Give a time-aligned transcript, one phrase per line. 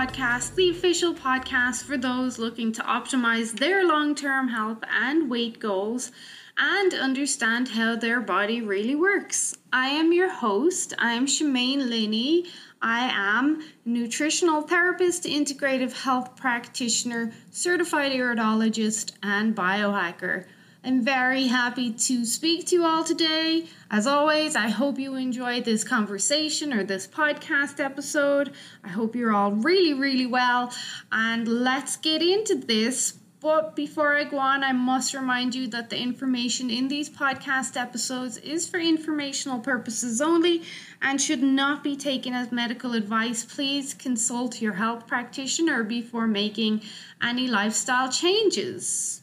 [0.00, 5.58] podcast, the official podcast for those looking to optimize their long term health and weight
[5.58, 6.10] goals
[6.56, 9.59] and understand how their body really works.
[9.72, 10.94] I am your host.
[10.98, 12.46] I am Shemaine Linney.
[12.82, 20.46] I am nutritional therapist, integrative health practitioner, certified iridologist, and biohacker.
[20.82, 23.68] I'm very happy to speak to you all today.
[23.92, 28.52] As always, I hope you enjoyed this conversation or this podcast episode.
[28.82, 30.72] I hope you're all really, really well.
[31.12, 33.19] And let's get into this.
[33.40, 37.74] But before I go on, I must remind you that the information in these podcast
[37.74, 40.62] episodes is for informational purposes only
[41.00, 43.46] and should not be taken as medical advice.
[43.46, 46.82] Please consult your health practitioner before making
[47.22, 49.22] any lifestyle changes.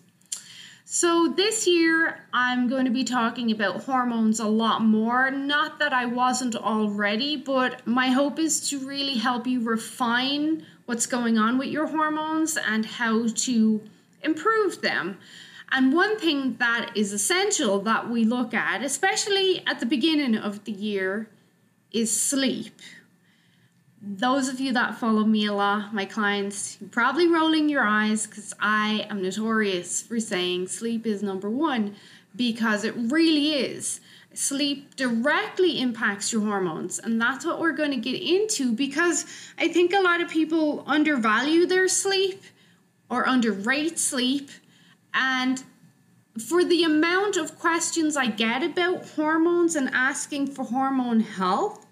[0.84, 5.30] So, this year I'm going to be talking about hormones a lot more.
[5.30, 11.06] Not that I wasn't already, but my hope is to really help you refine what's
[11.06, 13.82] going on with your hormones and how to
[14.28, 15.18] improve them.
[15.72, 20.64] And one thing that is essential that we look at, especially at the beginning of
[20.66, 21.30] the year,
[21.92, 22.80] is sleep.
[24.02, 28.28] Those of you that follow me a lot, my clients, you're probably rolling your eyes
[28.28, 31.96] because I am notorious for saying sleep is number one
[32.36, 34.00] because it really is.
[34.34, 39.26] Sleep directly impacts your hormones, and that's what we're going to get into because
[39.58, 42.44] I think a lot of people undervalue their sleep
[43.10, 44.50] or underrate sleep.
[45.14, 45.64] And
[46.40, 51.84] for the amount of questions I get about hormones and asking for hormone help,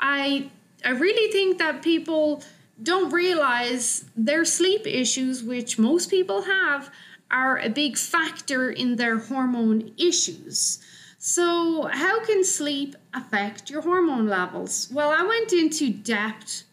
[0.00, 0.50] I
[0.84, 2.42] I really think that people
[2.82, 6.90] don't realize their sleep issues, which most people have,
[7.30, 10.80] are a big factor in their hormone issues.
[11.18, 14.88] So, how can sleep affect your hormone levels?
[14.92, 16.64] Well, I went into depth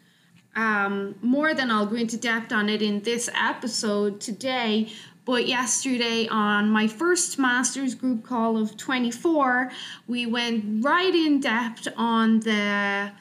[0.56, 4.92] um, more than I'll go into depth on it in this episode today.
[5.26, 9.72] But yesterday, on my first master's group call of 24,
[10.08, 13.12] we went right in depth on the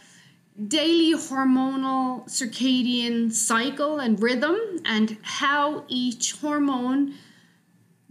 [0.66, 7.14] daily hormonal circadian cycle and rhythm and how each hormone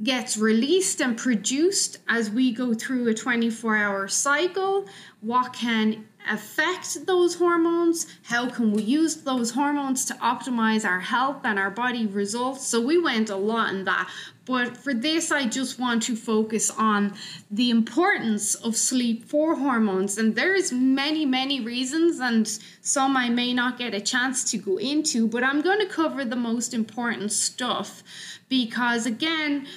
[0.01, 4.85] gets released and produced as we go through a 24 hour cycle,
[5.21, 11.41] what can affect those hormones, how can we use those hormones to optimize our health
[11.43, 12.67] and our body results.
[12.67, 14.09] So, we went a lot in that.
[14.45, 17.13] But for this, I just want to focus on
[17.51, 20.17] the importance of sleep for hormones.
[20.17, 22.47] And there's many, many reasons, and
[22.81, 26.23] some I may not get a chance to go into, but I'm going to cover
[26.23, 28.03] the most important stuff
[28.47, 29.67] because, again,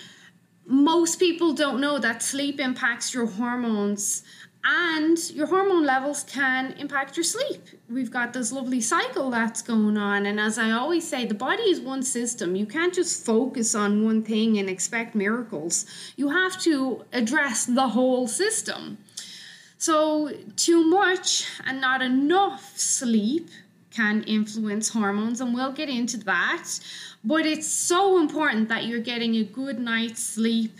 [0.66, 4.22] most people don't know that sleep impacts your hormones
[4.62, 7.66] and your hormone levels can impact your sleep.
[7.88, 10.26] We've got this lovely cycle that's going on.
[10.26, 12.56] And as I always say, the body is one system.
[12.56, 15.86] You can't just focus on one thing and expect miracles.
[16.16, 18.98] You have to address the whole system.
[19.78, 23.48] So, too much and not enough sleep
[23.90, 26.68] can influence hormones, and we'll get into that.
[27.24, 30.78] But it's so important that you're getting a good night's sleep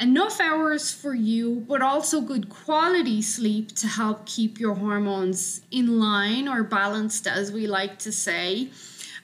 [0.00, 5.98] enough hours for you, but also good quality sleep to help keep your hormones in
[5.98, 8.68] line or balanced, as we like to say.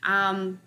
[0.03, 0.61] Um,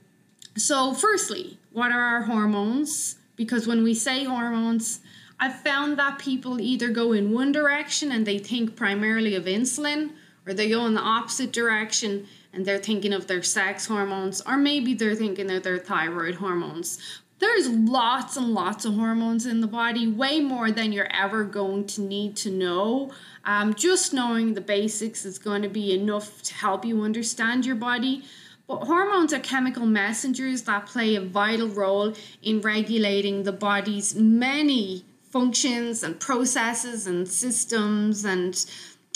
[0.55, 3.17] so, firstly, what are our hormones?
[3.35, 5.01] Because when we say hormones,
[5.39, 10.11] I've found that people either go in one direction and they think primarily of insulin,
[10.47, 14.55] or they go in the opposite direction and they're thinking of their sex hormones, or
[14.55, 16.99] maybe they're thinking of their thyroid hormones
[17.45, 21.85] there's lots and lots of hormones in the body, way more than you're ever going
[21.85, 23.11] to need to know.
[23.43, 27.75] Um, just knowing the basics is going to be enough to help you understand your
[27.75, 28.23] body.
[28.67, 35.05] But hormones are chemical messengers that play a vital role in regulating the body's many
[35.29, 38.65] functions and processes and systems and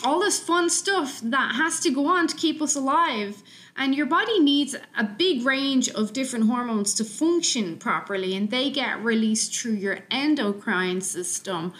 [0.03, 3.41] all this fun stuff that has to go on to keep us alive.
[3.79, 8.69] And your body needs a big range of different hormones to function properly, and they
[8.69, 11.71] get released through your endocrine system,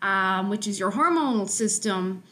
[0.00, 2.22] um, which is your hormonal system.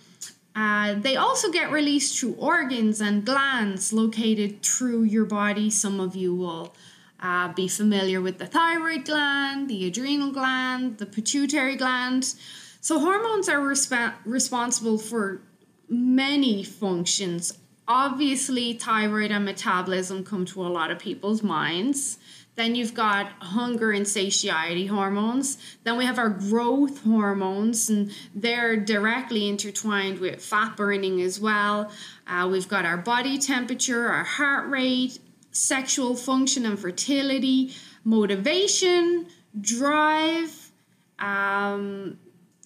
[0.55, 5.71] Uh, they also get released through organs and glands located through your body.
[5.71, 6.73] Some of you will
[7.19, 12.33] uh, be familiar with the thyroid gland, the adrenal gland, the pituitary gland.
[12.81, 15.43] So, hormones are resp- responsible for
[15.89, 17.59] many functions.
[17.89, 22.19] Obviously, thyroid and metabolism come to a lot of people's minds.
[22.57, 25.59] Then you've got hunger and satiety hormones.
[25.85, 31.93] Then we have our growth hormones, and they're directly intertwined with fat burning as well.
[32.27, 35.19] Uh, we've got our body temperature, our heart rate,
[35.53, 37.75] sexual function and fertility,
[38.05, 39.27] motivation,
[39.61, 40.73] drive,
[41.19, 42.19] um,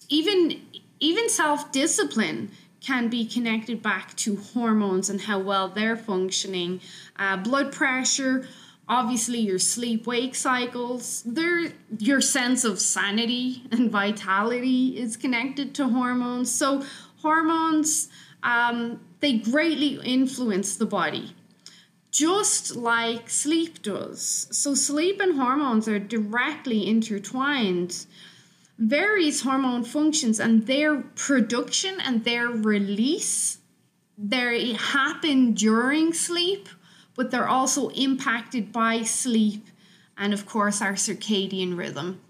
[0.09, 0.61] even
[0.99, 2.51] even self discipline
[2.81, 6.81] can be connected back to hormones and how well they're functioning.
[7.15, 8.47] Uh, blood pressure,
[8.89, 15.87] obviously your sleep wake cycles there your sense of sanity and vitality is connected to
[15.87, 16.51] hormones.
[16.51, 16.83] So
[17.21, 18.09] hormones
[18.43, 21.35] um, they greatly influence the body
[22.11, 24.47] just like sleep does.
[24.51, 28.05] So sleep and hormones are directly intertwined
[28.81, 33.59] various hormone functions and their production and their release
[34.17, 36.67] they happen during sleep
[37.15, 39.67] but they're also impacted by sleep
[40.17, 42.21] and, of course, our circadian rhythm.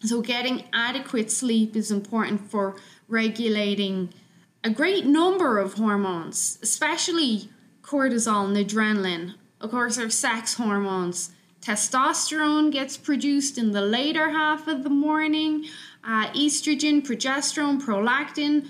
[0.00, 2.76] So, getting adequate sleep is important for
[3.08, 4.12] regulating
[4.64, 7.50] a great number of hormones, especially
[7.82, 9.34] cortisol and adrenaline.
[9.60, 11.32] Of course, our sex hormones.
[11.60, 15.66] Testosterone gets produced in the later half of the morning.
[16.02, 18.66] Uh, estrogen, progesterone, prolactin,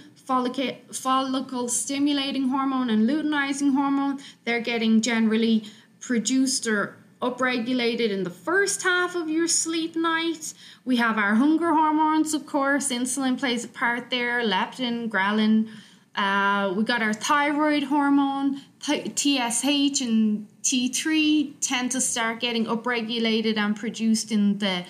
[0.93, 5.65] follicle stimulating hormone and luteinizing hormone, they're getting generally
[5.99, 10.55] produced or upregulated in the first half of your sleep night.
[10.85, 15.69] We have our hunger hormones, of course, insulin plays a part there, leptin, ghrelin.
[16.15, 23.77] Uh, we got our thyroid hormone, TSH and T3 tend to start getting upregulated and
[23.77, 24.85] produced in the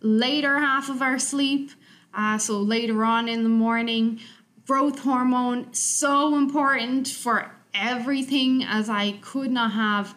[0.00, 1.70] later half of our sleep.
[2.12, 4.20] Uh, so later on in the morning,
[4.66, 10.14] growth hormone so important for everything as I could not have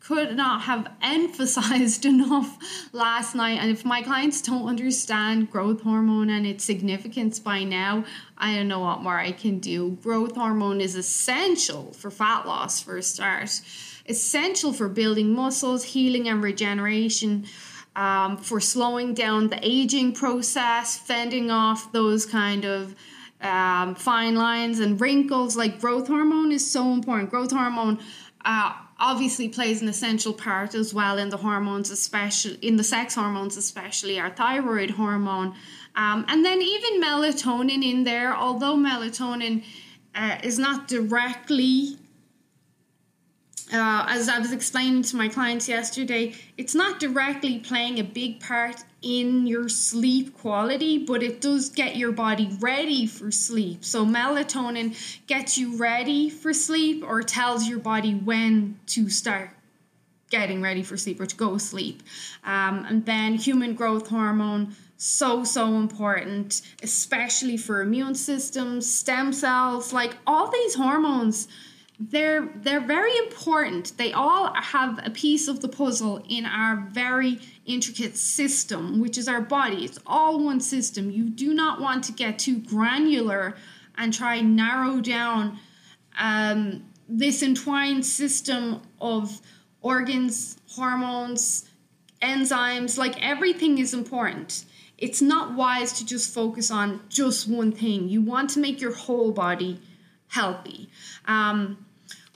[0.00, 2.58] could not have emphasized enough
[2.92, 3.58] last night.
[3.60, 8.04] And if my clients don't understand growth hormone and its significance by now
[8.38, 9.98] I don't know what more I can do.
[10.02, 13.60] Growth hormone is essential for fat loss for a start
[14.08, 17.46] essential for building muscles healing and regeneration
[17.96, 22.94] um, for slowing down the aging process fending off those kind of
[23.40, 25.56] um, fine lines and wrinkles.
[25.56, 27.30] Like growth hormone is so important.
[27.30, 27.98] Growth hormone
[28.44, 33.14] uh, obviously plays an essential part as well in the hormones, especially in the sex
[33.14, 35.54] hormones, especially our thyroid hormone.
[35.94, 39.64] Um, and then even melatonin in there, although melatonin
[40.14, 41.98] uh, is not directly
[43.72, 48.38] uh, as I was explaining to my clients yesterday, it's not directly playing a big
[48.38, 53.84] part in your sleep quality, but it does get your body ready for sleep.
[53.84, 54.94] So, melatonin
[55.26, 59.50] gets you ready for sleep or tells your body when to start
[60.30, 62.04] getting ready for sleep or to go sleep.
[62.44, 69.92] Um, and then, human growth hormone so so important especially for immune systems stem cells
[69.92, 71.48] like all these hormones
[71.98, 73.96] they're they're very important.
[73.96, 79.28] They all have a piece of the puzzle in our very intricate system, which is
[79.28, 79.84] our body.
[79.84, 81.10] It's all one system.
[81.10, 83.56] You do not want to get too granular
[83.96, 85.58] and try narrow down
[86.18, 89.40] um, this entwined system of
[89.80, 91.68] organs, hormones,
[92.20, 92.98] enzymes.
[92.98, 94.66] Like everything is important.
[94.98, 98.08] It's not wise to just focus on just one thing.
[98.08, 99.80] You want to make your whole body
[100.28, 100.90] healthy.
[101.26, 101.85] Um,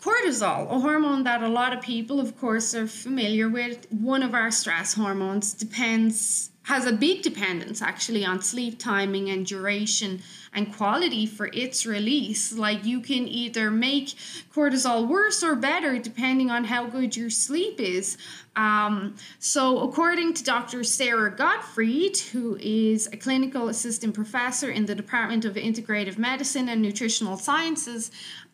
[0.03, 4.35] Cortisol, a hormone that a lot of people, of course, are familiar with, one of
[4.35, 10.73] our stress hormones, depends has a big dependence actually on sleep timing and duration and
[10.77, 12.53] quality for its release.
[12.53, 14.15] Like you can either make
[14.55, 18.19] cortisol worse or better depending on how good your sleep is.
[18.57, 20.85] Um, so, according to Dr.
[20.85, 26.83] Sara Gottfried, who is a clinical assistant professor in the Department of Integrative Medicine and
[26.83, 28.11] Nutritional Sciences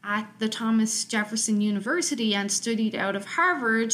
[0.06, 3.92] at the Thomas Jefferson University and studied out of Harvard,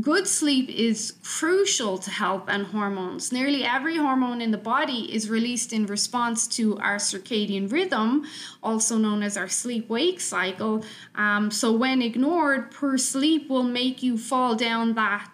[0.00, 3.30] good sleep is crucial to health and hormones.
[3.30, 8.24] Nearly every hormone in the body is released in response to our circadian rhythm,
[8.62, 10.84] also known as our sleep wake cycle.
[11.14, 15.28] Um, so, when ignored, poor sleep will make you fall down that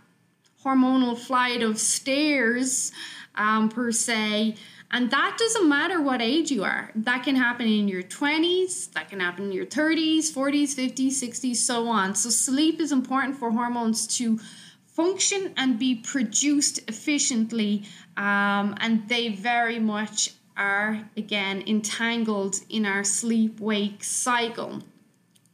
[0.65, 2.91] hormonal flight of stairs,
[3.37, 4.57] um, per se.
[4.91, 6.91] And that doesn't matter what age you are.
[6.95, 11.57] That can happen in your 20s, that can happen in your 30s, 40s, 50s, 60s,
[11.57, 12.15] so on.
[12.15, 14.39] So, sleep is important for hormones to
[14.87, 17.85] function and be produced efficiently.
[18.17, 24.83] Um, and they very much are again entangled in our sleep wake cycle.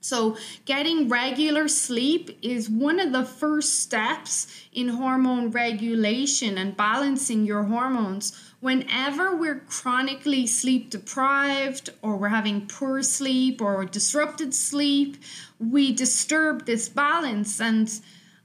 [0.01, 0.37] So,
[0.67, 7.63] getting regular sleep is one of the first steps in hormone regulation and balancing your
[7.63, 8.39] hormones.
[8.65, 15.19] Whenever we're chronically sleep deprived, or we're having poor sleep or disrupted sleep,
[15.59, 18.01] we disturb this balance and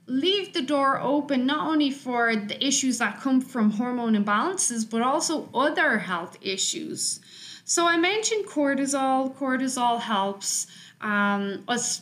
[0.07, 5.01] leave the door open not only for the issues that come from hormone imbalances, but
[5.01, 7.21] also other health issues.
[7.63, 9.33] So, I mentioned cortisol.
[9.37, 10.67] Cortisol helps
[10.99, 12.01] um, us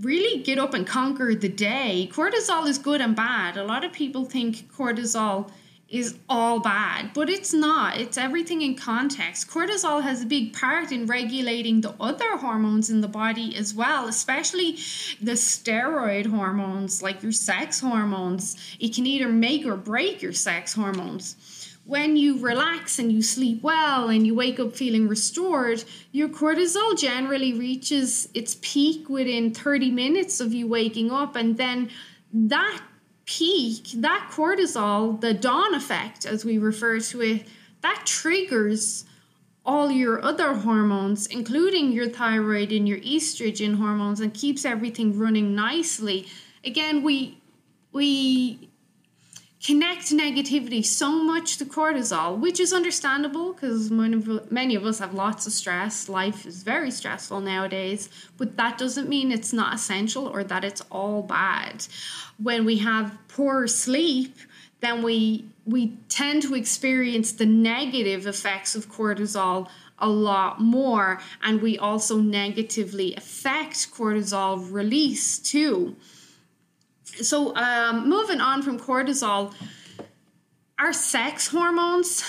[0.00, 2.08] really get up and conquer the day.
[2.10, 3.58] Cortisol is good and bad.
[3.58, 5.50] A lot of people think cortisol
[5.90, 7.98] is all bad, but it's not.
[7.98, 9.48] It's everything in context.
[9.48, 14.06] Cortisol has a big part in regulating the other hormones in the body as well,
[14.06, 14.76] especially
[15.20, 18.56] the steroid hormones, like your sex hormones.
[18.78, 21.34] It can either make or break your sex hormones
[21.90, 25.82] when you relax and you sleep well and you wake up feeling restored,
[26.12, 31.34] your cortisol generally reaches its peak within 30 minutes of you waking up.
[31.34, 31.90] And then
[32.32, 32.80] that
[33.26, 37.46] peak, that cortisol, the dawn effect, as we refer to it,
[37.82, 39.04] that triggers
[39.64, 45.54] all your other hormones, including your thyroid and your estrogen hormones, and keeps everything running
[45.54, 46.26] nicely.
[46.64, 47.38] Again, we
[47.92, 48.69] we
[49.62, 55.46] connect negativity so much to cortisol, which is understandable because many of us have lots
[55.46, 56.08] of stress.
[56.08, 60.82] Life is very stressful nowadays, but that doesn't mean it's not essential or that it's
[60.90, 61.86] all bad.
[62.42, 64.36] When we have poor sleep,
[64.80, 71.60] then we we tend to experience the negative effects of cortisol a lot more and
[71.60, 75.94] we also negatively affect cortisol release too
[77.22, 79.54] so, um, moving on from cortisol,
[80.78, 82.24] our sex hormones,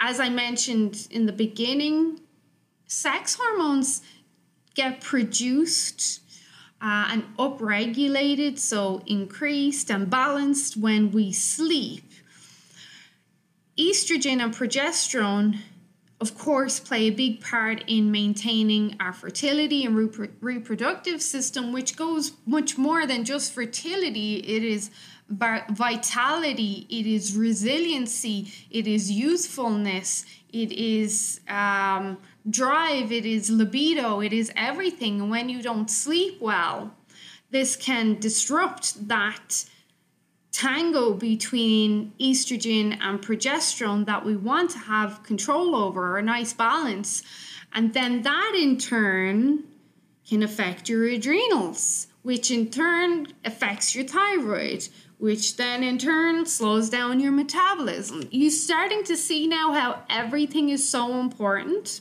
[0.00, 2.20] as I mentioned in the beginning,
[2.86, 4.02] sex hormones
[4.74, 6.20] get produced
[6.80, 12.04] uh, and upregulated, so increased and balanced when we sleep.
[13.78, 15.58] Estrogen and progesterone
[16.18, 19.94] of course, play a big part in maintaining our fertility and
[20.40, 24.36] reproductive system, which goes much more than just fertility.
[24.36, 24.90] It is
[25.28, 32.16] vitality, it is resiliency, it is usefulness, it is um,
[32.48, 35.28] drive, it is libido, it is everything.
[35.28, 36.94] When you don't sleep well,
[37.50, 39.66] this can disrupt that
[40.56, 47.22] tango between estrogen and progesterone that we want to have control over, a nice balance.
[47.74, 49.64] And then that in turn
[50.26, 56.88] can affect your adrenals, which in turn affects your thyroid, which then in turn slows
[56.88, 58.22] down your metabolism.
[58.30, 62.00] You're starting to see now how everything is so important,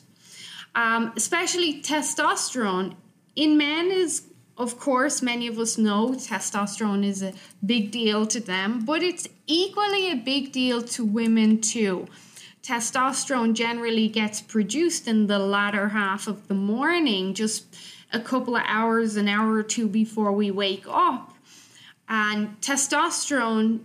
[0.76, 2.96] um, especially testosterone.
[3.36, 7.34] In men is of course, many of us know testosterone is a
[7.66, 12.08] big deal to them, but it's equally a big deal to women too.
[12.64, 17.76] Testosterone generally gets produced in the latter half of the morning, just
[18.14, 21.34] a couple of hours, an hour or two before we wake up.
[22.08, 23.82] And testosterone,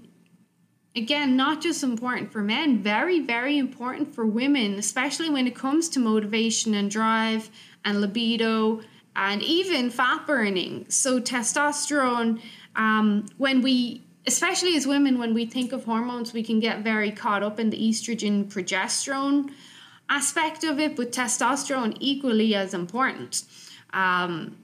[0.94, 5.88] again, not just important for men, very, very important for women, especially when it comes
[5.90, 7.50] to motivation and drive
[7.84, 8.82] and libido
[9.20, 10.86] and even fat burning.
[10.88, 12.40] So, testosterone,
[12.74, 17.12] um, when we, especially as women, when we think of hormones, we can get very
[17.12, 19.52] caught up in the estrogen progesterone
[20.08, 23.44] aspect of it, but testosterone equally as important.
[23.92, 24.56] Um,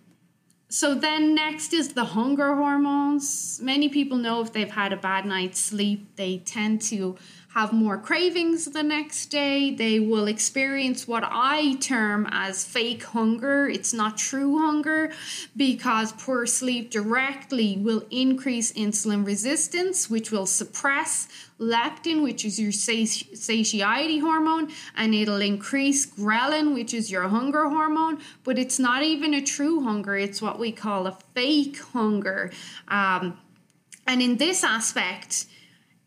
[0.71, 3.61] so then next is the hunger hormones.
[3.63, 7.17] Many people know if they've had a bad night's sleep, they tend to
[7.57, 9.75] have more cravings the next day.
[9.75, 13.67] They will experience what I term as fake hunger.
[13.67, 15.11] It's not true hunger
[15.57, 22.73] because poor sleep directly will increase insulin resistance, which will suppress leptin, which is your
[22.73, 28.19] satiety hormone, and it'll increase ghrelin, which is your hunger hormone.
[28.45, 32.53] But it's not even a true hunger, it's what we call a fake hunger.
[32.89, 33.39] Um,
[34.07, 35.47] and in this aspect,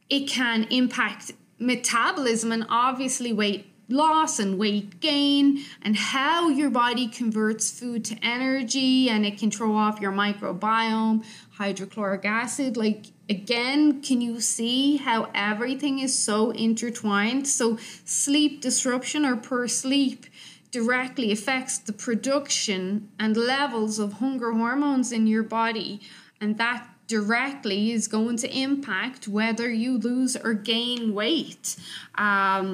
[0.09, 7.07] it can impact metabolism and obviously weight loss and weight gain and how your body
[7.07, 12.77] converts food to energy and it can throw off your microbiome hydrochloric acid.
[12.77, 17.47] Like again can you see how everything is so intertwined?
[17.47, 20.27] So sleep disruption or poor sleep
[20.71, 25.99] directly affects the production and levels of hunger hormones in your body.
[26.39, 31.75] And that directly is going to impact whether you lose or gain weight.
[32.15, 32.69] Um,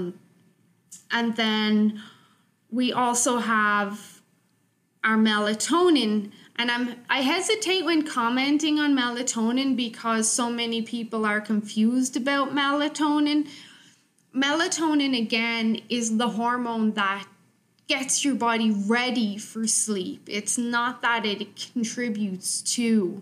[1.12, 2.02] And then
[2.70, 4.22] we also have
[5.04, 6.32] our melatonin.
[6.58, 12.54] And I'm I hesitate when commenting on melatonin because so many people are confused about
[12.54, 13.48] melatonin.
[14.34, 17.26] Melatonin again is the hormone that
[17.88, 20.22] gets your body ready for sleep.
[20.28, 23.22] It's not that it contributes to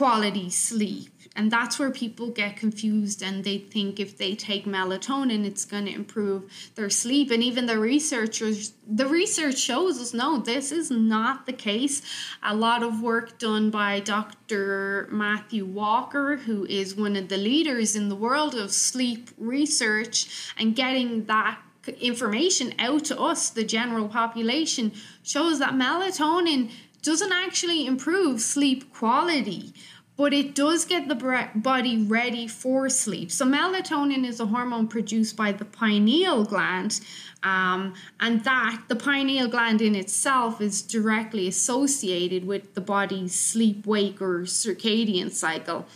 [0.00, 1.12] quality sleep.
[1.36, 5.84] And that's where people get confused and they think if they take melatonin, it's going
[5.84, 7.30] to improve their sleep.
[7.30, 12.00] And even the researchers, the research shows us no, this is not the case.
[12.42, 15.06] A lot of work done by Dr.
[15.12, 20.74] Matthew Walker, who is one of the leaders in the world of sleep research and
[20.74, 21.60] getting that
[22.00, 24.92] information out to us, the general population,
[25.22, 26.70] shows that melatonin
[27.02, 29.72] doesn't actually improve sleep quality,
[30.16, 33.30] but it does get the body ready for sleep.
[33.30, 37.00] So, melatonin is a hormone produced by the pineal gland,
[37.42, 43.86] um, and that the pineal gland in itself is directly associated with the body's sleep
[43.86, 45.86] wake or circadian cycle.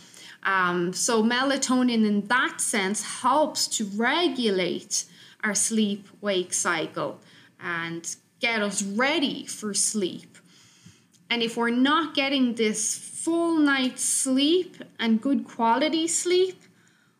[0.41, 5.05] Um, so, melatonin in that sense helps to regulate
[5.43, 7.19] our sleep wake cycle
[7.59, 10.34] and get us ready for sleep.
[11.29, 16.61] And if we're not getting this full night's sleep and good quality sleep,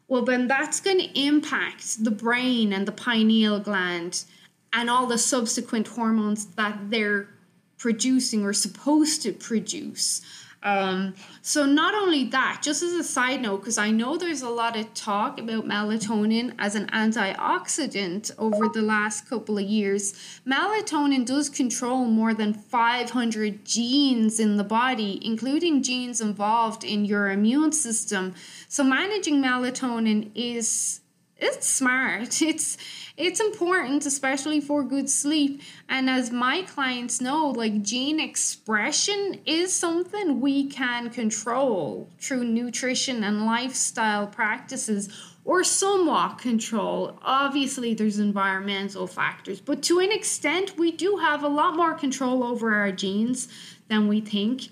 [0.08, 4.24] well, then that's going to impact the brain and the pineal gland
[4.72, 7.30] and all the subsequent hormones that they're
[7.78, 10.22] producing or supposed to produce.
[10.66, 14.50] Um, so not only that, just as a side note, because I know there's a
[14.50, 20.14] lot of talk about melatonin as an antioxidant over the last couple of years.
[20.46, 27.30] Melatonin does control more than 500 genes in the body, including genes involved in your
[27.30, 28.34] immune system.
[28.68, 31.02] So managing melatonin is
[31.38, 32.42] it's smart.
[32.42, 32.78] It's
[33.18, 35.62] it's important, especially for good sleep.
[35.88, 43.24] And as my clients know, like gene expression is something we can control through nutrition
[43.24, 45.08] and lifestyle practices
[45.46, 47.18] or somewhat control.
[47.22, 52.44] Obviously, there's environmental factors, but to an extent, we do have a lot more control
[52.44, 53.48] over our genes
[53.88, 54.64] than we think.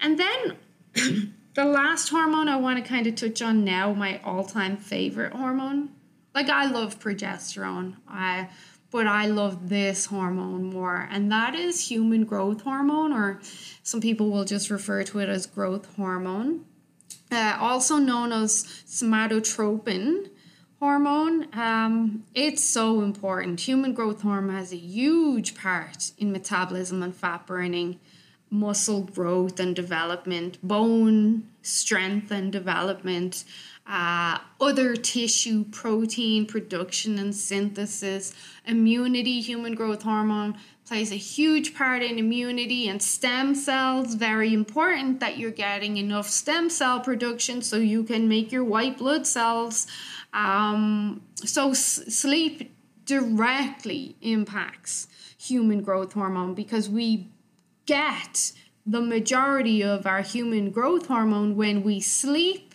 [0.00, 4.44] And then the last hormone I want to kind of touch on now, my all
[4.44, 5.88] time favorite hormone,
[6.34, 7.96] like I love progesterone.
[8.06, 8.50] I
[8.90, 13.40] but I love this hormone more, and that is human growth hormone, or
[13.82, 16.66] some people will just refer to it as growth hormone,
[17.32, 20.30] uh, also known as somatotropin
[20.78, 21.48] hormone.
[21.54, 23.60] Um, it's so important.
[23.60, 27.98] Human growth hormone has a huge part in metabolism and fat burning,
[28.50, 33.44] muscle growth and development, bone strength and development
[33.86, 38.34] uh, other tissue protein production and synthesis,
[38.66, 40.56] immunity, human growth hormone
[40.86, 44.14] plays a huge part in immunity and stem cells.
[44.14, 48.98] Very important that you're getting enough stem cell production so you can make your white
[48.98, 49.86] blood cells.
[50.32, 52.72] Um, so, s- sleep
[53.04, 55.06] directly impacts
[55.38, 57.30] human growth hormone because we
[57.86, 58.52] get
[58.84, 62.66] the majority of our human growth hormone when we sleep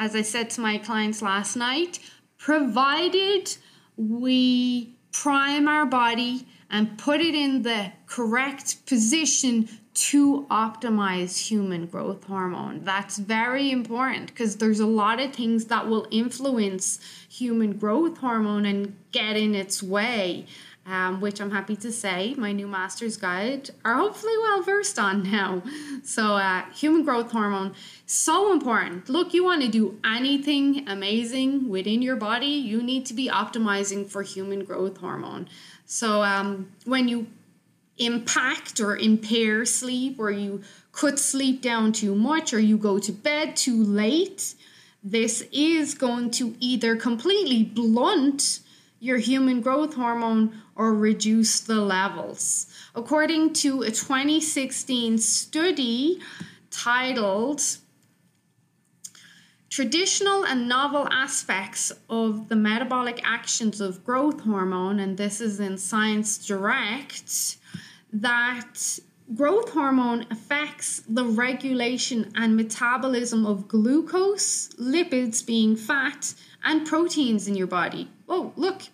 [0.00, 1.98] as I said to my clients last night,
[2.38, 3.54] provided
[3.98, 12.24] we prime our body and put it in the correct position to optimize human growth
[12.24, 12.82] hormone.
[12.82, 18.64] That's very important because there's a lot of things that will influence human growth hormone
[18.64, 20.46] and get in its way
[20.86, 25.22] um, which I'm happy to say my new master's guide are hopefully well versed on
[25.30, 25.62] now.
[26.02, 27.74] So, uh, human growth hormone,
[28.06, 29.08] so important.
[29.08, 34.08] Look, you want to do anything amazing within your body, you need to be optimizing
[34.08, 35.48] for human growth hormone.
[35.84, 37.26] So, um, when you
[37.98, 40.62] impact or impair sleep, or you
[40.92, 44.54] cut sleep down too much, or you go to bed too late,
[45.04, 48.60] this is going to either completely blunt
[48.98, 52.66] your human growth hormone or reduce the levels.
[52.94, 56.18] According to a 2016 study
[56.70, 57.60] titled
[59.68, 65.76] Traditional and Novel Aspects of the Metabolic Actions of Growth Hormone, and this is in
[65.76, 67.58] Science Direct,
[68.14, 68.98] that
[69.34, 76.32] growth hormone affects the regulation and metabolism of glucose, lipids being fat,
[76.64, 78.08] and proteins in your body.
[78.30, 78.84] Oh, look,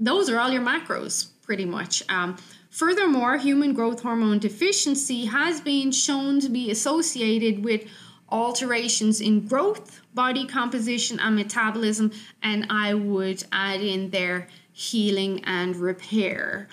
[0.00, 2.02] those are all your macros pretty much.
[2.08, 2.36] Um,
[2.70, 7.84] furthermore, human growth hormone deficiency has been shown to be associated with
[8.30, 12.12] alterations in growth, body composition, and metabolism.
[12.42, 16.68] And I would add in there healing and repair.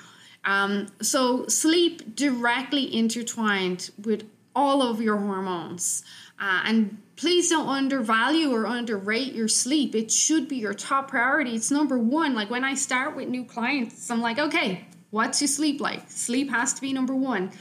[0.45, 6.03] Um, so, sleep directly intertwined with all of your hormones.
[6.39, 9.95] Uh, and please don't undervalue or underrate your sleep.
[9.95, 11.55] It should be your top priority.
[11.55, 12.35] It's number one.
[12.35, 16.09] Like when I start with new clients, I'm like, okay, what's your sleep like?
[16.09, 17.51] Sleep has to be number one.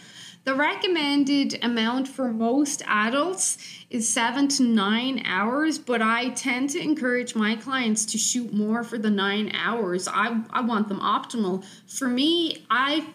[0.44, 3.58] The recommended amount for most adults
[3.90, 8.84] is seven to nine hours, but I tend to encourage my clients to shoot more
[8.84, 10.06] for the nine hours.
[10.06, 11.64] I, I want them optimal.
[11.88, 13.08] For me, I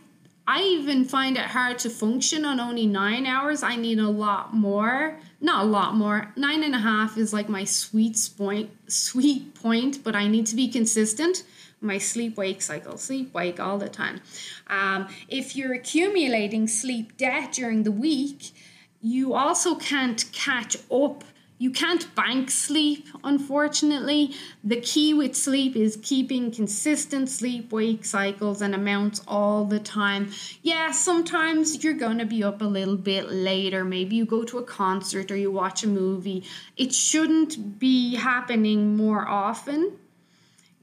[0.54, 3.64] I even find it hard to function on only nine hours.
[3.64, 5.18] I need a lot more.
[5.40, 6.34] Not a lot more.
[6.36, 10.56] Nine and a half is like my sweet point sweet point, but I need to
[10.58, 11.44] be consistent
[11.80, 14.20] my sleep wake cycle, sleep wake all the time.
[14.68, 18.52] Um, if you're accumulating sleep debt during the week,
[19.02, 21.24] you also can't catch up.
[21.62, 24.34] You can't bank sleep, unfortunately.
[24.64, 30.32] The key with sleep is keeping consistent sleep wake cycles and amounts all the time.
[30.64, 33.86] Yeah, sometimes you're going to be up a little bit later.
[33.86, 36.46] Maybe you go to a concert or you watch a movie.
[36.78, 40.00] It shouldn't be happening more often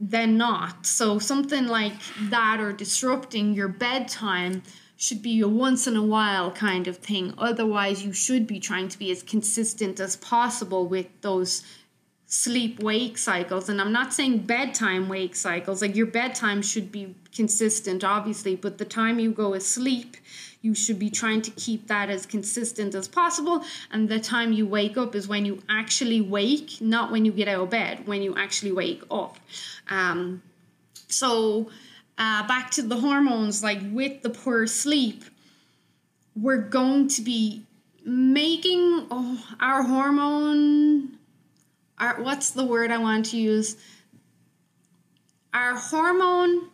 [0.01, 0.87] than not.
[0.87, 1.95] So something like
[2.31, 4.63] that or disrupting your bedtime
[4.99, 7.33] should be a once in a while kind of thing.
[7.39, 11.63] Otherwise, you should be trying to be as consistent as possible with those
[12.27, 13.71] sleep wake cycles.
[13.71, 18.77] And I'm not saying bedtime wake cycles, like your bedtime should be consistent, obviously, but
[18.77, 20.19] the time you go asleep
[20.61, 23.65] you should be trying to keep that as consistent as possible.
[23.93, 27.49] And the time you wake up is when you actually wake, not when you get
[27.49, 29.39] out of bed, when you actually wake up.
[29.89, 30.43] Um,
[31.07, 31.71] so,
[32.19, 35.25] uh, back to the hormones, like with the poor sleep,
[36.35, 37.65] we're going to be
[38.05, 41.19] making oh, our hormone,
[41.99, 43.77] our, what's the word I want to use?
[45.55, 46.69] Our hormone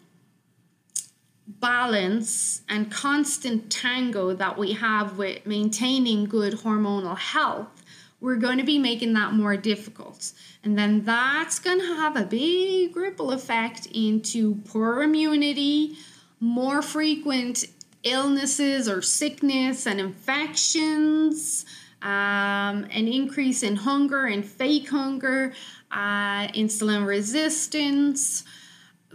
[1.46, 7.73] balance and constant tango that we have with maintaining good hormonal health,
[8.24, 10.32] we're going to be making that more difficult.
[10.62, 15.98] And then that's going to have a big ripple effect into poor immunity,
[16.40, 17.66] more frequent
[18.02, 21.66] illnesses or sickness and infections,
[22.00, 25.52] um, an increase in hunger and fake hunger,
[25.90, 28.44] uh, insulin resistance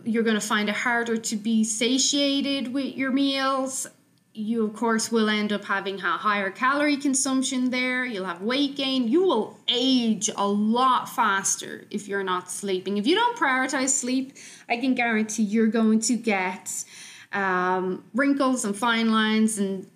[0.05, 3.85] you're going to find it harder to be satiated with your meals.
[4.33, 8.05] You, of course, will end up having a higher calorie consumption there.
[8.05, 9.07] You'll have weight gain.
[9.07, 12.97] You will age a lot faster if you're not sleeping.
[12.97, 14.33] If you don't prioritize sleep,
[14.69, 16.85] I can guarantee you're going to get
[17.33, 19.87] um, wrinkles and fine lines and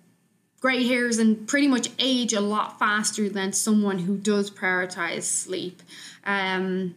[0.60, 5.82] gray hairs and pretty much age a lot faster than someone who does prioritize sleep.
[6.24, 6.94] Um,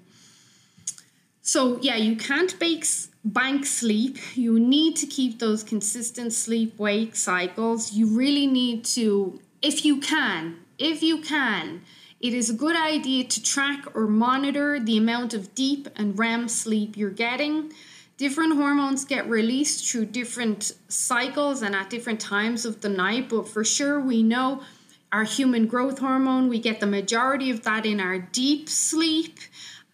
[1.42, 2.86] so, yeah, you can't bake,
[3.28, 4.18] bank sleep.
[4.36, 7.94] You need to keep those consistent sleep wake cycles.
[7.94, 11.82] You really need to, if you can, if you can,
[12.20, 16.48] it is a good idea to track or monitor the amount of deep and REM
[16.48, 17.72] sleep you're getting.
[18.18, 23.48] Different hormones get released through different cycles and at different times of the night, but
[23.48, 24.64] for sure we know
[25.12, 29.40] our human growth hormone, we get the majority of that in our deep sleep.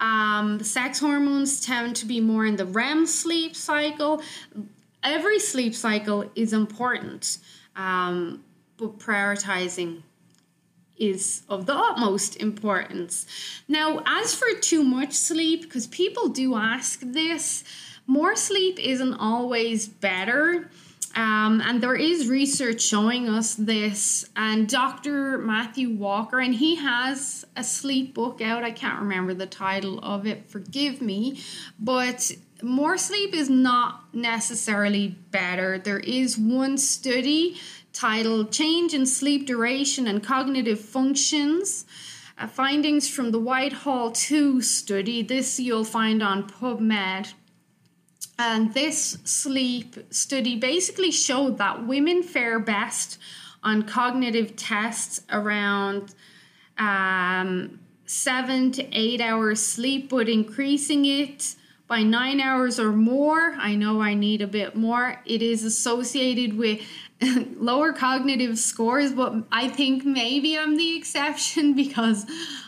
[0.04, 4.22] Um, sex hormones tend to be more in the REM sleep cycle.
[5.02, 7.38] Every sleep cycle is important,
[7.78, 8.44] um,
[8.76, 10.04] but prioritizing
[10.98, 13.26] is of the utmost importance.
[13.70, 17.64] Now, as for too much sleep, because people do ask this,
[18.06, 20.70] more sleep isn't always better.
[21.16, 24.26] Um, and there is research showing us this.
[24.36, 25.38] And Dr.
[25.38, 28.64] Matthew Walker, and he has a sleep book out.
[28.64, 31.40] I can't remember the title of it, forgive me.
[31.80, 32.32] But
[32.64, 35.78] more sleep is not necessarily better.
[35.78, 37.60] There is one study
[37.92, 41.86] titled Change in Sleep Duration and Cognitive Functions.
[42.36, 45.22] Uh, findings from the Whitehall 2 study.
[45.22, 47.34] This you'll find on PubMed.
[48.40, 53.20] And this sleep study basically showed that women fare best
[53.64, 56.14] on cognitive tests around
[56.78, 61.56] um, seven to eight hours sleep, but increasing it
[61.88, 63.54] by nine hours or more.
[63.58, 65.22] I know I need a bit more.
[65.26, 66.82] It is associated with
[67.58, 72.26] lower cognitive scores, but I think maybe I'm the exception because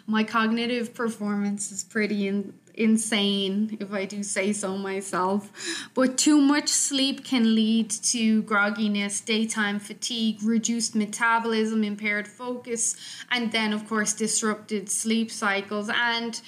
[0.08, 5.52] my cognitive performance is pretty in, insane, if I do say so myself.
[5.94, 12.96] But too much sleep can lead to grogginess, daytime fatigue, reduced metabolism, impaired focus,
[13.32, 15.90] and then, of course, disrupted sleep cycles.
[15.94, 16.40] And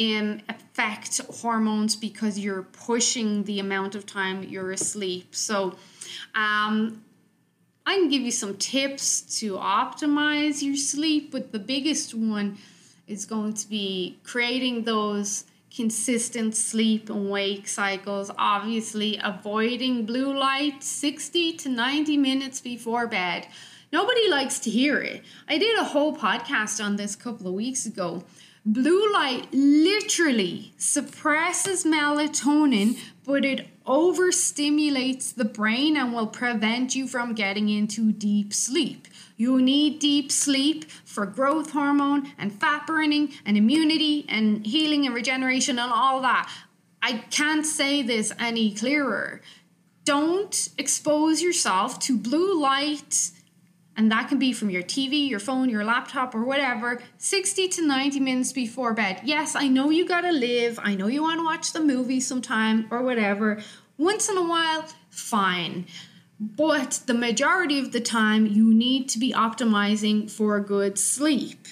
[0.00, 5.34] um, affect hormones because you're pushing the amount of time you're asleep.
[5.34, 5.76] So,
[6.34, 7.02] um,
[7.84, 12.58] I can give you some tips to optimize your sleep, but the biggest one
[13.08, 18.30] is going to be creating those consistent sleep and wake cycles.
[18.38, 23.46] Obviously, avoiding blue light 60 to 90 minutes before bed.
[23.92, 25.22] Nobody likes to hear it.
[25.48, 28.24] I did a whole podcast on this a couple of weeks ago.
[28.64, 37.34] Blue light literally suppresses melatonin, but it overstimulates the brain and will prevent you from
[37.34, 39.08] getting into deep sleep.
[39.36, 45.14] You need deep sleep for growth hormone and fat burning and immunity and healing and
[45.14, 46.50] regeneration and all that.
[47.00, 49.40] I can't say this any clearer.
[50.04, 53.32] Don't expose yourself to blue light
[53.96, 57.86] and that can be from your TV, your phone, your laptop, or whatever, 60 to
[57.86, 59.20] 90 minutes before bed.
[59.24, 63.02] Yes, I know you gotta live, I know you wanna watch the movie sometime or
[63.02, 63.62] whatever.
[63.98, 65.86] Once in a while, fine.
[66.42, 71.68] But the majority of the time, you need to be optimizing for good sleep.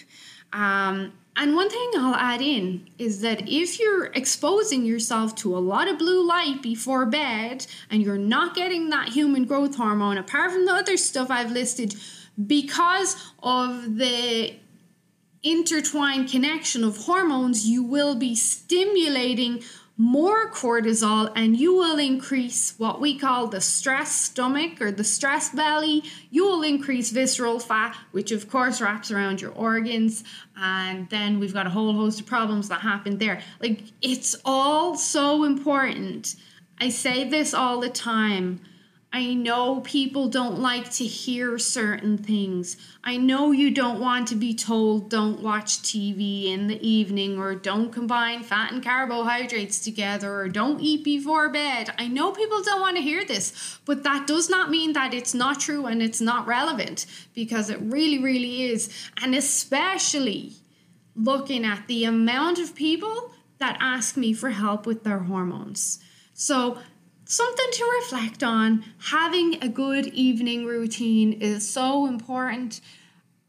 [0.53, 5.59] Um, and one thing I'll add in is that if you're exposing yourself to a
[5.59, 10.53] lot of blue light before bed and you're not getting that human growth hormone, apart
[10.53, 11.97] from the other stuff I've listed,
[12.47, 14.55] because of the
[15.43, 19.65] intertwined connection of hormones, you will be stimulating
[20.01, 25.51] more cortisol and you will increase what we call the stress stomach or the stress
[25.51, 26.03] belly.
[26.31, 30.25] You will increase visceral fat, which of course wraps around your organs.
[30.57, 33.43] And then we've got a whole host of problems that happen there.
[33.61, 36.35] Like it's all so important.
[36.79, 38.63] I say this all the time.
[39.13, 42.77] I know people don't like to hear certain things.
[43.03, 47.57] I know you don't want to be told don't watch TV in the evening or
[47.57, 51.93] don't combine fat and carbohydrates together or don't eat before bed.
[51.99, 55.35] I know people don't want to hear this, but that does not mean that it's
[55.35, 58.91] not true and it's not relevant because it really, really is.
[59.21, 60.53] And especially
[61.17, 65.99] looking at the amount of people that ask me for help with their hormones.
[66.33, 66.79] So,
[67.31, 68.85] something to reflect on.
[68.99, 72.81] Having a good evening routine is so important.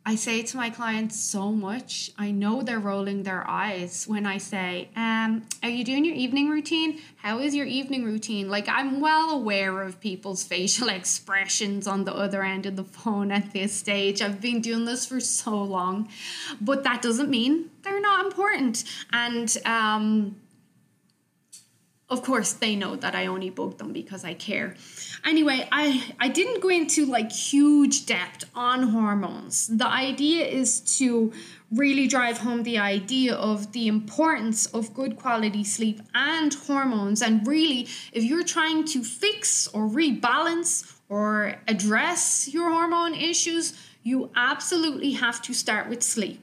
[0.05, 2.11] I say to my clients so much.
[2.17, 6.49] I know they're rolling their eyes when I say, um, Are you doing your evening
[6.49, 6.99] routine?
[7.17, 8.49] How is your evening routine?
[8.49, 13.31] Like, I'm well aware of people's facial expressions on the other end of the phone
[13.31, 14.21] at this stage.
[14.21, 16.07] I've been doing this for so long,
[16.59, 18.83] but that doesn't mean they're not important.
[19.11, 20.35] And, um,
[22.11, 24.75] of course they know that I only book them because I care.
[25.25, 29.67] Anyway, I I didn't go into like huge depth on hormones.
[29.67, 31.31] The idea is to
[31.71, 37.47] really drive home the idea of the importance of good quality sleep and hormones and
[37.47, 45.11] really if you're trying to fix or rebalance or address your hormone issues, you absolutely
[45.11, 46.41] have to start with sleep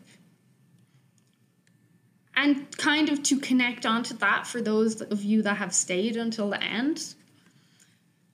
[2.38, 6.50] and kind of to connect onto that for those of you that have stayed until
[6.50, 7.14] the end.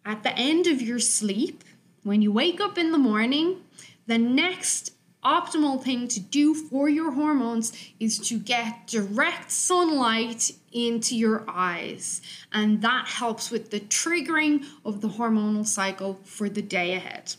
[0.04, 1.64] At the end of your sleep
[2.02, 3.62] when you wake up in the morning
[4.06, 4.92] the next
[5.24, 12.20] optimal thing to do for your hormones is to get direct sunlight into your eyes.
[12.52, 17.34] And that helps with the triggering of the hormonal cycle for the day ahead.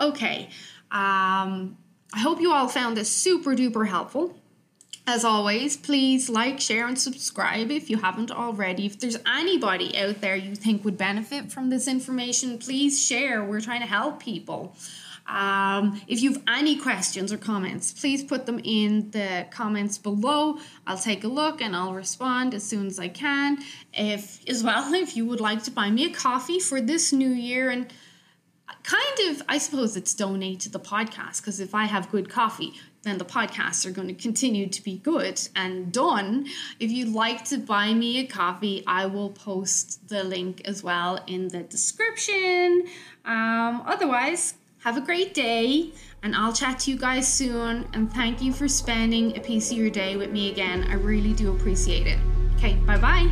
[0.00, 0.48] Okay
[0.90, 1.76] um,
[2.14, 4.34] i hope you all found this super duper helpful
[5.06, 8.86] as always, please like, share, and subscribe if you haven't already.
[8.86, 13.44] If there's anybody out there you think would benefit from this information, please share.
[13.44, 14.74] We're trying to help people.
[15.28, 20.58] Um, if you have any questions or comments, please put them in the comments below.
[20.86, 23.58] I'll take a look and I'll respond as soon as I can.
[23.92, 27.30] If as well, if you would like to buy me a coffee for this new
[27.30, 27.92] year and
[28.82, 32.74] kind of, I suppose it's donate to the podcast because if I have good coffee,
[33.06, 36.46] then the podcasts are going to continue to be good and done.
[36.80, 41.22] If you'd like to buy me a coffee, I will post the link as well
[41.26, 42.86] in the description.
[43.24, 45.92] Um, otherwise, have a great day,
[46.22, 47.88] and I'll chat to you guys soon.
[47.92, 50.84] And thank you for spending a piece of your day with me again.
[50.90, 52.18] I really do appreciate it.
[52.56, 53.28] Okay, bye bye.